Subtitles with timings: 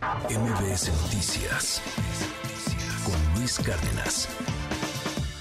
[0.00, 1.82] MBS Noticias
[3.04, 4.28] con Luis Cárdenas.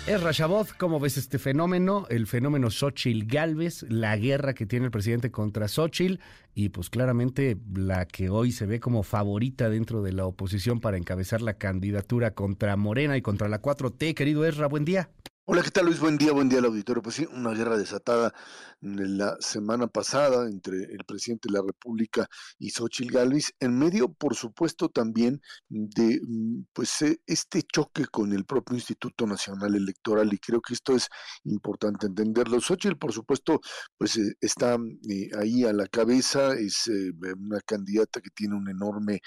[0.05, 2.05] Es Rashabot, ¿cómo ves este fenómeno?
[2.09, 6.19] El fenómeno Xochitl Galvez, la guerra que tiene el presidente contra Xochitl
[6.55, 10.97] y pues claramente la que hoy se ve como favorita dentro de la oposición para
[10.97, 14.13] encabezar la candidatura contra Morena y contra la 4T.
[14.13, 15.09] Querido Esra, buen día.
[15.51, 15.99] Hola, ¿qué tal Luis?
[15.99, 17.01] Buen día, buen día al auditorio.
[17.01, 18.35] Pues sí, una guerra desatada
[18.81, 22.29] la semana pasada entre el presidente de la República
[22.59, 28.31] y Xochitl Gálvez, en medio, por supuesto, también de mm, pues e, este choque con
[28.31, 31.09] el propio Instituto Nacional Electoral, y creo que esto es
[31.45, 32.61] importante entenderlo.
[32.61, 33.59] Xochitl, por supuesto,
[33.97, 34.77] pues eh, está
[35.09, 39.19] eh, ahí a la cabeza, es eh, una candidata que tiene una enorme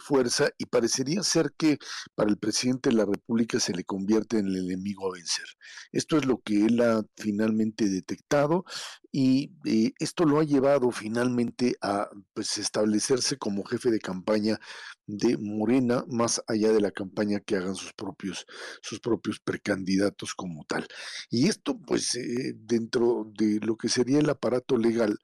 [0.00, 1.78] fuerza, y parecería ser que
[2.16, 5.46] para el presidente de la República se le convierte en el enemigo a vencer.
[5.92, 8.64] Esto es lo que él ha finalmente detectado
[9.10, 14.58] y eh, esto lo ha llevado finalmente a pues, establecerse como jefe de campaña
[15.06, 18.44] de Morena, más allá de la campaña que hagan sus propios,
[18.82, 20.86] sus propios precandidatos como tal.
[21.30, 25.18] Y esto, pues, eh, dentro de lo que sería el aparato legal,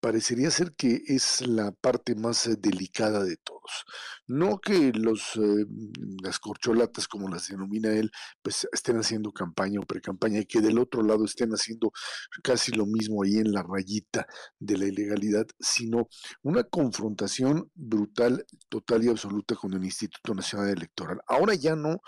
[0.00, 3.84] parecería ser que es la parte más eh, delicada de todos.
[4.26, 5.38] No que los,
[6.22, 8.10] las corcholatas, como las denomina él,
[8.42, 11.92] pues estén haciendo campaña o precampaña y que del otro lado estén haciendo
[12.42, 14.26] casi lo mismo ahí en la rayita
[14.58, 16.08] de la ilegalidad, sino
[16.42, 21.20] una confrontación brutal, total y absoluta con el Instituto Nacional Electoral.
[21.26, 22.00] Ahora ya no,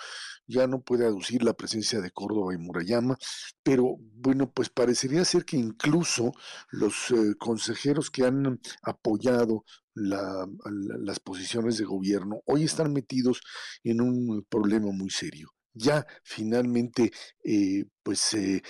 [0.46, 3.16] ya no puede aducir la presencia de Córdoba y Murayama,
[3.62, 6.32] pero bueno, pues parecería ser que incluso
[6.70, 13.40] los eh, consejeros que han apoyado las posiciones de gobierno hoy están metidos
[13.82, 17.12] en un problema muy serio ya finalmente
[17.44, 18.62] eh, pues eh,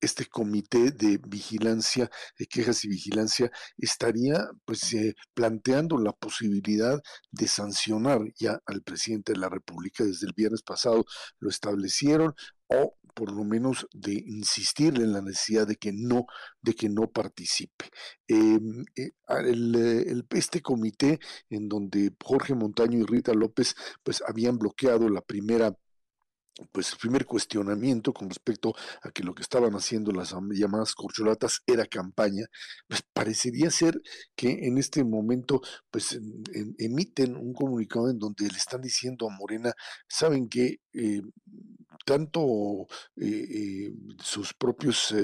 [0.00, 7.48] este comité de vigilancia, de quejas y vigilancia, estaría pues eh, planteando la posibilidad de
[7.48, 10.04] sancionar ya al presidente de la República.
[10.04, 11.04] Desde el viernes pasado
[11.38, 12.34] lo establecieron
[12.68, 16.26] o por lo menos de insistir en la necesidad de que no,
[16.60, 17.86] de que no participe.
[18.26, 18.84] Em,
[20.30, 25.76] este comité en donde Jorge Montaño y Rita López pues habían bloqueado la primera
[26.72, 31.62] pues el primer cuestionamiento con respecto a que lo que estaban haciendo las llamadas corcholatas
[31.66, 32.46] era campaña,
[32.88, 34.00] pues parecería ser
[34.36, 35.60] que en este momento
[35.90, 36.18] pues
[36.78, 39.72] emiten un comunicado en donde le están diciendo a Morena,
[40.08, 41.22] saben que eh,
[42.04, 45.14] tanto eh, eh, sus propios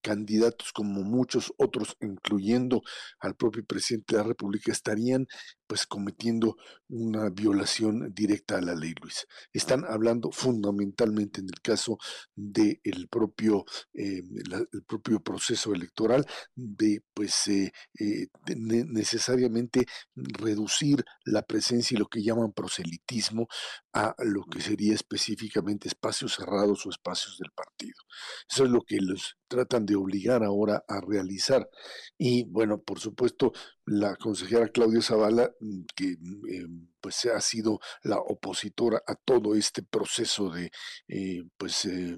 [0.00, 2.82] candidatos como muchos otros, incluyendo
[3.18, 5.26] al propio presidente de la República, estarían
[5.70, 6.56] pues cometiendo
[6.88, 9.28] una violación directa a la ley, Luis.
[9.52, 11.96] Están hablando fundamentalmente en el caso
[12.34, 13.64] del propio,
[13.94, 14.24] eh,
[14.72, 16.26] el propio proceso electoral
[16.56, 17.70] de pues eh,
[18.00, 18.26] eh,
[18.56, 19.86] necesariamente
[20.16, 23.46] reducir la presencia y lo que llaman proselitismo
[23.92, 28.02] a lo que sería específicamente espacios cerrados o espacios del partido.
[28.50, 31.68] Eso es lo que los tratan de obligar ahora a realizar.
[32.16, 33.52] Y bueno, por supuesto,
[33.84, 36.66] la consejera Claudia Zavala, mm, que eh,
[37.00, 40.70] pues ha sido la opositora a todo este proceso de
[41.08, 42.16] eh, pues eh,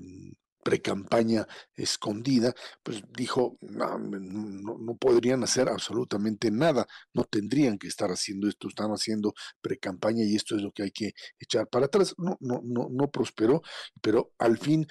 [0.63, 8.49] precampaña escondida, pues dijo, no, no, podrían hacer absolutamente nada, no tendrían que estar haciendo
[8.49, 12.15] esto, están haciendo precampaña y esto es lo que hay que echar para atrás.
[12.19, 13.63] No, no, no, no prosperó,
[14.01, 14.87] pero al fin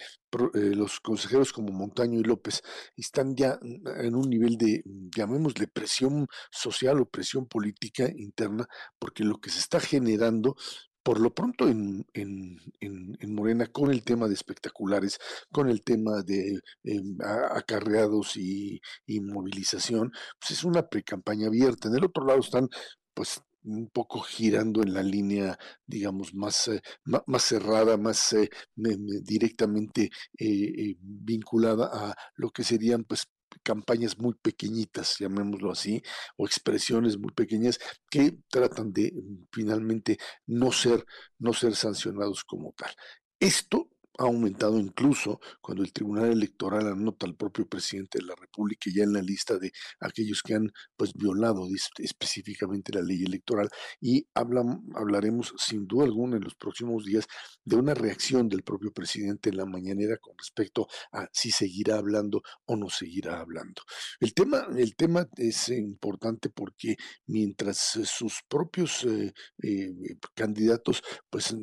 [0.54, 2.62] eh, los consejeros como Montaño y López
[2.96, 8.68] están ya en un nivel de, llamémosle, presión social o presión política interna,
[8.98, 10.56] porque lo que se está generando
[11.04, 15.20] por lo pronto en, en, en, Morena con el tema de espectaculares,
[15.52, 18.82] con el tema de em, acarreados y,
[19.22, 21.88] movilización, pues es una pre-campaña abierta.
[21.88, 22.70] En el otro lado están
[23.14, 30.10] pues un poco girando en la línea, digamos, más, eh, más, cerrada, más eh, directamente
[30.38, 33.28] eh, vinculada a lo que serían pues
[33.64, 36.02] campañas muy pequeñitas, llamémoslo así,
[36.38, 37.80] o expresiones muy pequeñas
[38.10, 40.18] que tratan de mm, finalmente
[40.48, 41.06] no ser,
[41.40, 42.94] no ser sancionados como tal.
[43.40, 48.92] Esto ha aumentado incluso cuando el Tribunal Electoral anota al propio presidente de la República
[48.94, 51.68] ya en la lista de aquellos que han pues violado
[51.98, 53.70] específicamente la ley electoral
[54.00, 57.28] y hablaremos sin duda alguna en los próximos días
[57.64, 62.42] de una reacción del propio presidente en la mañanera con respecto a si seguirá hablando
[62.66, 63.82] o no seguirá hablando.
[64.20, 66.98] El tema, el tema es importante porque
[67.28, 71.56] mientras sus propios eh, eh, candidatos pues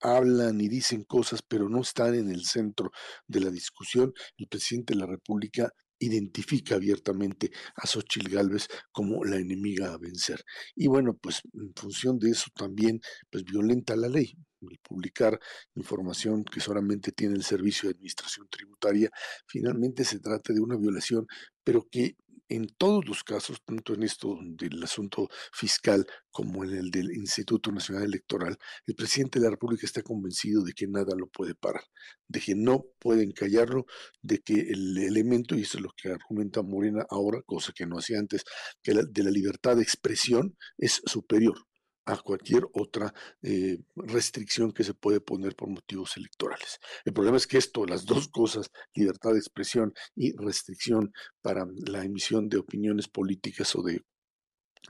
[0.00, 2.90] hablan y dicen cosas pero no están en el centro
[3.26, 9.36] de la discusión, el presidente de la República identifica abiertamente a Xochitl Gálvez como la
[9.36, 10.44] enemiga a vencer.
[10.74, 13.00] Y bueno, pues en función de eso también,
[13.30, 14.34] pues violenta la ley.
[14.60, 15.38] El publicar
[15.74, 19.10] información que solamente tiene el Servicio de Administración Tributaria,
[19.46, 21.26] finalmente se trata de una violación,
[21.62, 22.16] pero que
[22.54, 27.70] en todos los casos, tanto en esto del asunto fiscal como en el del Instituto
[27.72, 28.56] Nacional Electoral,
[28.86, 31.82] el presidente de la República está convencido de que nada lo puede parar,
[32.28, 33.86] de que no pueden callarlo,
[34.22, 37.98] de que el elemento, y eso es lo que argumenta Morena ahora, cosa que no
[37.98, 38.44] hacía antes,
[38.82, 41.56] que de la libertad de expresión es superior
[42.06, 46.78] a cualquier otra eh, restricción que se puede poner por motivos electorales.
[47.04, 52.04] El problema es que esto, las dos cosas, libertad de expresión y restricción para la
[52.04, 54.02] emisión de opiniones políticas o de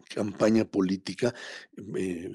[0.08, 1.34] campaña política,
[1.96, 2.30] eh,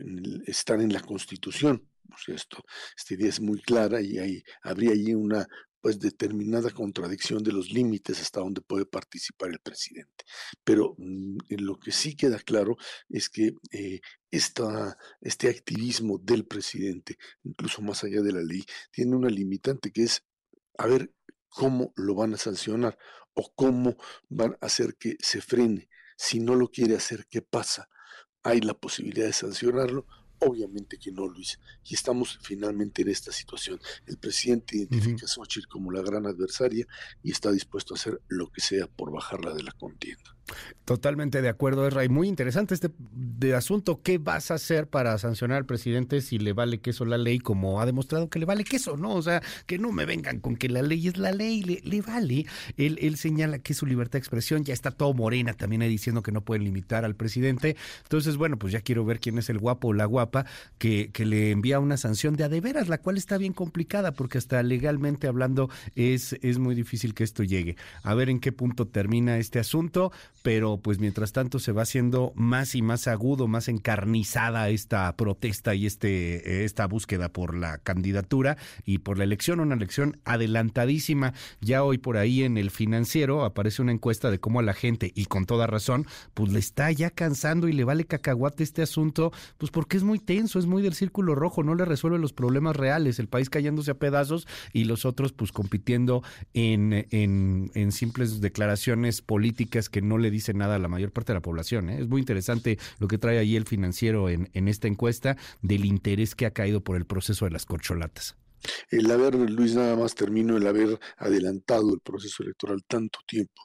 [0.45, 1.85] están en la Constitución.
[2.27, 2.63] esto,
[2.97, 5.45] esta idea es muy clara y hay, habría allí una
[5.81, 10.25] pues determinada contradicción de los límites hasta donde puede participar el presidente.
[10.63, 12.77] Pero mm, lo que sí queda claro
[13.09, 19.29] es que eh, este activismo del presidente, incluso más allá de la ley, tiene una
[19.29, 20.23] limitante que es
[20.77, 21.13] a ver
[21.49, 22.97] cómo lo van a sancionar
[23.33, 23.97] o cómo
[24.29, 25.89] van a hacer que se frene.
[26.17, 27.89] Si no lo quiere hacer, ¿qué pasa?
[28.43, 30.05] Hay la posibilidad de sancionarlo
[30.39, 31.59] Obviamente que no, Luis.
[31.85, 33.79] Y estamos finalmente en esta situación.
[34.05, 36.85] El presidente identifica a Xochitl como la gran adversaria
[37.23, 40.35] y está dispuesto a hacer lo que sea por bajarla de la contienda.
[40.85, 42.03] Totalmente de acuerdo, Esra.
[42.03, 44.01] Y muy interesante este de asunto.
[44.01, 47.79] ¿Qué vas a hacer para sancionar al presidente si le vale queso la ley, como
[47.79, 49.13] ha demostrado que le vale queso, ¿no?
[49.13, 52.47] O sea, que no me vengan con que la ley es la ley, le, vale.
[52.77, 54.63] Él, él señala que es su libertad de expresión.
[54.63, 57.75] Ya está todo Morena también ahí diciendo que no pueden limitar al presidente.
[58.03, 60.28] Entonces, bueno, pues ya quiero ver quién es el guapo o la guapa
[60.77, 64.13] que, que le envía una sanción de a de veras, la cual está bien complicada
[64.13, 67.75] porque hasta legalmente hablando es, es muy difícil que esto llegue.
[68.03, 70.11] A ver en qué punto termina este asunto
[70.41, 75.75] pero pues mientras tanto se va haciendo más y más agudo, más encarnizada esta protesta
[75.75, 81.33] y este esta búsqueda por la candidatura y por la elección, una elección adelantadísima.
[81.61, 85.11] Ya hoy por ahí en el financiero aparece una encuesta de cómo a la gente,
[85.15, 89.31] y con toda razón, pues le está ya cansando y le vale cacahuate este asunto,
[89.57, 92.75] pues porque es muy tenso, es muy del círculo rojo, no le resuelve los problemas
[92.75, 96.23] reales, el país cayéndose a pedazos y los otros pues compitiendo
[96.53, 101.33] en, en, en simples declaraciones políticas que no le dice nada a la mayor parte
[101.33, 101.89] de la población.
[101.89, 101.99] ¿eh?
[101.99, 106.35] Es muy interesante lo que trae ahí el financiero en, en esta encuesta del interés
[106.35, 108.38] que ha caído por el proceso de las corcholatas.
[108.89, 113.63] El haber, Luis, nada más termino, el haber adelantado el proceso electoral tanto tiempo,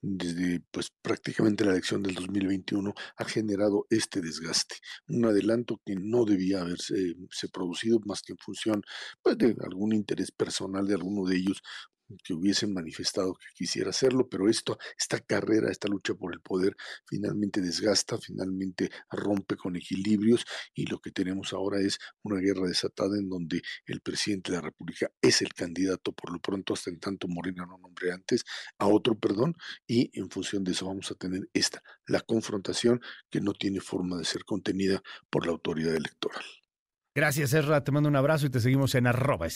[0.00, 4.76] desde pues prácticamente la elección del 2021, ha generado este desgaste.
[5.08, 8.82] Un adelanto que no debía haberse se producido más que en función
[9.22, 11.62] pues, de algún interés personal de alguno de ellos
[12.22, 16.76] que hubiesen manifestado que quisiera hacerlo, pero esto, esta carrera, esta lucha por el poder
[17.06, 20.44] finalmente desgasta, finalmente rompe con equilibrios
[20.74, 24.62] y lo que tenemos ahora es una guerra desatada en donde el presidente de la
[24.62, 28.44] República es el candidato, por lo pronto hasta en tanto Morena no nombre antes,
[28.78, 29.54] a otro, perdón,
[29.86, 33.00] y en función de eso vamos a tener esta, la confrontación
[33.30, 36.44] que no tiene forma de ser contenida por la autoridad electoral.
[37.14, 37.82] Gracias, Ezra.
[37.82, 39.46] Te mando un abrazo y te seguimos en arroba.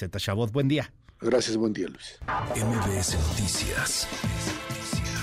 [0.51, 0.95] Buen día.
[1.23, 2.19] Gracias, buen día, Luis.
[2.57, 4.09] MBS Noticias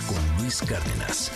[0.08, 1.32] con Luis Cárdenas.